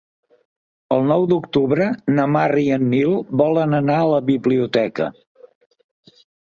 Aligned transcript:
El 0.95 1.03
nou 1.11 1.25
d'octubre 1.33 1.89
na 2.15 2.25
Mar 2.37 2.47
i 2.63 2.65
en 2.81 2.89
Nil 2.97 3.15
volen 3.45 3.81
anar 3.85 4.01
a 4.07 4.11
la 4.17 4.25
biblioteca. 4.35 5.15